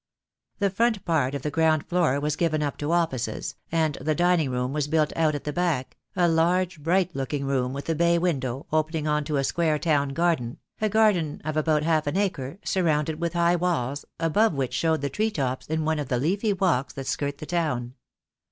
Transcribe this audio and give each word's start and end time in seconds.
The 0.57 0.71
front 0.71 1.05
part 1.05 1.35
of 1.35 1.43
the 1.43 1.51
ground 1.51 1.85
floor 1.85 2.19
was 2.19 2.35
given 2.35 2.63
up 2.63 2.75
to 2.79 2.91
offices, 2.91 3.53
and 3.71 3.99
the 4.01 4.15
dining 4.15 4.49
rooom 4.49 4.71
was 4.71 4.87
built 4.87 5.13
out 5.15 5.35
at 5.35 5.43
the 5.43 5.53
back, 5.53 5.95
a 6.15 6.27
large 6.27 6.81
bright 6.81 7.15
looking 7.15 7.45
room 7.45 7.71
with 7.71 7.87
a 7.87 7.93
bay 7.93 8.17
window, 8.17 8.65
opening 8.73 9.07
on 9.07 9.23
to 9.25 9.37
a 9.37 9.43
square 9.43 9.77
town 9.77 10.09
garden, 10.09 10.57
a 10.81 10.89
garden 10.89 11.39
of 11.45 11.55
about 11.55 11.83
half 11.83 12.07
an 12.07 12.17
acre, 12.17 12.57
surrounded 12.65 13.21
with 13.21 13.33
high 13.33 13.55
walls, 13.55 14.03
above 14.19 14.55
which 14.55 14.73
showed 14.73 15.01
the 15.01 15.07
treetops 15.11 15.67
in 15.67 15.85
one 15.85 15.99
of 15.99 16.07
the 16.07 16.17
leafy 16.17 16.51
walks 16.51 16.93
that 16.95 17.05
skirt 17.05 17.37
the 17.37 17.45
town. 17.45 17.93